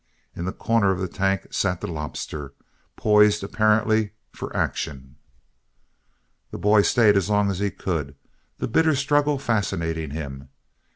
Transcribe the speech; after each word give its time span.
In 0.35 0.45
the 0.45 0.51
corner 0.51 0.89
of 0.89 0.97
the 0.99 1.07
tank 1.07 1.53
sat 1.53 1.79
the 1.79 1.85
lobster, 1.85 2.55
poised 2.95 3.43
apparently 3.43 4.13
for 4.31 4.57
action. 4.57 5.17
The 6.49 6.57
boy 6.57 6.81
stayed 6.81 7.15
as 7.15 7.29
long 7.29 7.51
as 7.51 7.59
he 7.59 7.69
could, 7.69 8.15
the 8.57 8.67
bitter 8.67 8.95
struggle 8.95 9.37
fascinating 9.37 10.09
him. 10.09 10.49